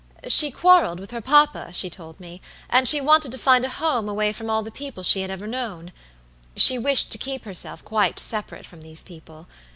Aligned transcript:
She 0.27 0.49
quarreled 0.49 0.99
with 0.99 1.11
her 1.11 1.21
papa, 1.21 1.71
she 1.73 1.87
told 1.87 2.19
me, 2.19 2.41
and 2.71 2.87
she 2.87 2.99
wanted 2.99 3.31
to 3.33 3.37
find 3.37 3.63
a 3.63 3.69
home 3.69 4.09
away 4.09 4.33
from 4.33 4.49
all 4.49 4.63
the 4.63 4.71
people 4.71 5.03
she 5.03 5.21
had 5.21 5.29
ever 5.29 5.45
known. 5.45 5.91
She 6.55 6.79
wished 6.79 7.11
to 7.11 7.19
keep 7.19 7.45
herself 7.45 7.85
quite 7.85 8.17
separate 8.19 8.65
from 8.65 8.81
these 8.81 9.03
people. 9.03 9.47